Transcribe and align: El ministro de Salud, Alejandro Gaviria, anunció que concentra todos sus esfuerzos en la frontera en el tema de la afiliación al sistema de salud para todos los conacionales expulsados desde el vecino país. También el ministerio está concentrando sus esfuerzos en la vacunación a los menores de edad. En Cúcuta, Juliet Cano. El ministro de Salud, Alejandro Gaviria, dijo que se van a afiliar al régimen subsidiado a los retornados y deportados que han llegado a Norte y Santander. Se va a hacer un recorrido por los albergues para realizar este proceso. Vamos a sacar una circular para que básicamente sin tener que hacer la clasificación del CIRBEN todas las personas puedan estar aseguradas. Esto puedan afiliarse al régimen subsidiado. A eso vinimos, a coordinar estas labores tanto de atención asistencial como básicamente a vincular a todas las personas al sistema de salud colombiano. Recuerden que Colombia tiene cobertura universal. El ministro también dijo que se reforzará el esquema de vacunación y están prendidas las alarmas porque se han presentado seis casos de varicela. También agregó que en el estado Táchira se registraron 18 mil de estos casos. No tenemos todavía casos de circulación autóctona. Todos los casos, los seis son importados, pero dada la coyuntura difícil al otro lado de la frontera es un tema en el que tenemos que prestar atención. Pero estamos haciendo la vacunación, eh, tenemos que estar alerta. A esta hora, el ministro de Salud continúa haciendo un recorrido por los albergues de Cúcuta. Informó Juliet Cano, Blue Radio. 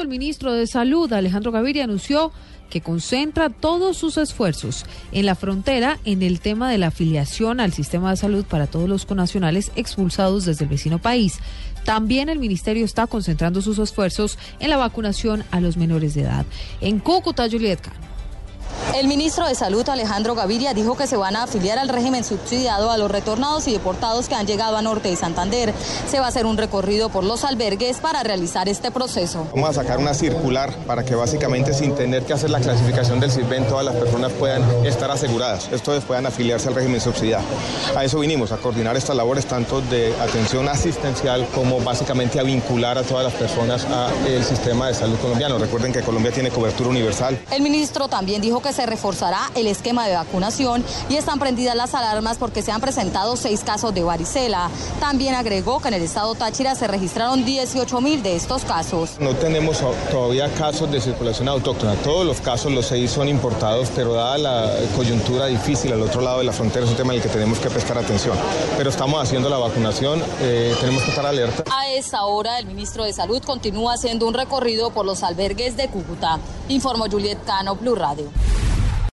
El 0.00 0.06
ministro 0.06 0.52
de 0.52 0.68
Salud, 0.68 1.12
Alejandro 1.12 1.50
Gaviria, 1.50 1.82
anunció 1.82 2.30
que 2.70 2.80
concentra 2.80 3.50
todos 3.50 3.96
sus 3.96 4.16
esfuerzos 4.16 4.86
en 5.10 5.26
la 5.26 5.34
frontera 5.34 5.98
en 6.04 6.22
el 6.22 6.38
tema 6.38 6.70
de 6.70 6.78
la 6.78 6.86
afiliación 6.86 7.58
al 7.58 7.72
sistema 7.72 8.10
de 8.10 8.16
salud 8.16 8.44
para 8.44 8.68
todos 8.68 8.88
los 8.88 9.06
conacionales 9.06 9.72
expulsados 9.74 10.44
desde 10.44 10.66
el 10.66 10.70
vecino 10.70 11.00
país. 11.00 11.40
También 11.84 12.28
el 12.28 12.38
ministerio 12.38 12.84
está 12.84 13.08
concentrando 13.08 13.60
sus 13.60 13.80
esfuerzos 13.80 14.38
en 14.60 14.70
la 14.70 14.76
vacunación 14.76 15.42
a 15.50 15.58
los 15.58 15.76
menores 15.76 16.14
de 16.14 16.20
edad. 16.20 16.46
En 16.80 17.00
Cúcuta, 17.00 17.50
Juliet 17.50 17.80
Cano. 17.80 18.07
El 18.94 19.06
ministro 19.06 19.46
de 19.46 19.54
Salud, 19.54 19.86
Alejandro 19.88 20.34
Gaviria, 20.34 20.72
dijo 20.72 20.96
que 20.96 21.06
se 21.06 21.16
van 21.16 21.36
a 21.36 21.44
afiliar 21.44 21.78
al 21.78 21.88
régimen 21.88 22.24
subsidiado 22.24 22.90
a 22.90 22.96
los 22.96 23.10
retornados 23.10 23.68
y 23.68 23.72
deportados 23.72 24.28
que 24.28 24.34
han 24.34 24.46
llegado 24.46 24.76
a 24.76 24.82
Norte 24.82 25.10
y 25.10 25.16
Santander. 25.16 25.74
Se 26.08 26.18
va 26.18 26.26
a 26.26 26.28
hacer 26.28 26.46
un 26.46 26.56
recorrido 26.56 27.08
por 27.10 27.22
los 27.22 27.44
albergues 27.44 27.98
para 27.98 28.22
realizar 28.22 28.68
este 28.68 28.90
proceso. 28.90 29.46
Vamos 29.54 29.70
a 29.70 29.72
sacar 29.74 29.98
una 29.98 30.14
circular 30.14 30.74
para 30.86 31.04
que 31.04 31.14
básicamente 31.14 31.74
sin 31.74 31.94
tener 31.94 32.24
que 32.24 32.32
hacer 32.32 32.50
la 32.50 32.60
clasificación 32.60 33.20
del 33.20 33.30
CIRBEN 33.30 33.68
todas 33.68 33.84
las 33.84 33.94
personas 33.94 34.32
puedan 34.32 34.62
estar 34.84 35.10
aseguradas. 35.10 35.68
Esto 35.70 35.98
puedan 36.00 36.26
afiliarse 36.26 36.68
al 36.68 36.74
régimen 36.74 37.00
subsidiado. 37.00 37.44
A 37.94 38.04
eso 38.04 38.18
vinimos, 38.18 38.52
a 38.52 38.56
coordinar 38.56 38.96
estas 38.96 39.16
labores 39.16 39.46
tanto 39.46 39.80
de 39.82 40.14
atención 40.20 40.68
asistencial 40.68 41.46
como 41.54 41.80
básicamente 41.80 42.40
a 42.40 42.42
vincular 42.42 42.98
a 42.98 43.02
todas 43.02 43.24
las 43.24 43.34
personas 43.34 43.84
al 43.84 44.44
sistema 44.44 44.88
de 44.88 44.94
salud 44.94 45.18
colombiano. 45.18 45.58
Recuerden 45.58 45.92
que 45.92 46.00
Colombia 46.02 46.32
tiene 46.32 46.50
cobertura 46.50 46.88
universal. 46.88 47.38
El 47.50 47.62
ministro 47.62 48.08
también 48.08 48.40
dijo 48.40 48.60
que 48.60 48.72
se 48.78 48.86
reforzará 48.86 49.50
el 49.56 49.66
esquema 49.66 50.06
de 50.06 50.14
vacunación 50.14 50.84
y 51.08 51.16
están 51.16 51.40
prendidas 51.40 51.74
las 51.74 51.94
alarmas 51.96 52.38
porque 52.38 52.62
se 52.62 52.70
han 52.70 52.80
presentado 52.80 53.34
seis 53.34 53.64
casos 53.64 53.92
de 53.92 54.04
varicela. 54.04 54.70
También 55.00 55.34
agregó 55.34 55.80
que 55.80 55.88
en 55.88 55.94
el 55.94 56.02
estado 56.02 56.36
Táchira 56.36 56.76
se 56.76 56.86
registraron 56.86 57.44
18 57.44 58.00
mil 58.00 58.22
de 58.22 58.36
estos 58.36 58.64
casos. 58.64 59.16
No 59.18 59.34
tenemos 59.34 59.78
todavía 60.12 60.48
casos 60.54 60.92
de 60.92 61.00
circulación 61.00 61.48
autóctona. 61.48 61.96
Todos 62.04 62.24
los 62.24 62.40
casos, 62.40 62.70
los 62.70 62.86
seis 62.86 63.10
son 63.10 63.26
importados, 63.28 63.88
pero 63.96 64.14
dada 64.14 64.38
la 64.38 64.72
coyuntura 64.94 65.46
difícil 65.46 65.92
al 65.92 66.02
otro 66.02 66.20
lado 66.20 66.38
de 66.38 66.44
la 66.44 66.52
frontera 66.52 66.84
es 66.84 66.92
un 66.92 66.96
tema 66.96 67.14
en 67.14 67.16
el 67.16 67.22
que 67.24 67.30
tenemos 67.30 67.58
que 67.58 67.70
prestar 67.70 67.98
atención. 67.98 68.36
Pero 68.76 68.90
estamos 68.90 69.20
haciendo 69.20 69.48
la 69.48 69.58
vacunación, 69.58 70.22
eh, 70.40 70.72
tenemos 70.78 71.02
que 71.02 71.10
estar 71.10 71.26
alerta. 71.26 71.64
A 71.76 71.88
esta 71.90 72.24
hora, 72.26 72.60
el 72.60 72.66
ministro 72.66 73.02
de 73.02 73.12
Salud 73.12 73.42
continúa 73.42 73.94
haciendo 73.94 74.28
un 74.28 74.34
recorrido 74.34 74.90
por 74.90 75.04
los 75.04 75.24
albergues 75.24 75.76
de 75.76 75.88
Cúcuta. 75.88 76.38
Informó 76.68 77.06
Juliet 77.10 77.38
Cano, 77.44 77.74
Blue 77.74 77.96
Radio. 77.96 78.30